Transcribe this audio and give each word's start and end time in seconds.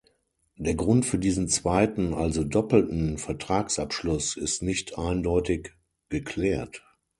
Der 0.57 0.73
Grund 0.73 1.05
für 1.05 1.19
diesen 1.19 1.47
zweiten, 1.47 2.15
also 2.15 2.43
doppelten 2.43 3.19
Vertragsabschluss 3.19 4.35
ist 4.35 4.63
nicht 4.63 4.97
eindeutig 4.97 5.75
geklärt. 6.09 6.81